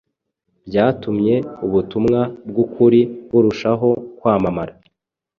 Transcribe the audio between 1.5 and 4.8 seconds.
ubutumwa bw’ukuri burushaho kwamamara;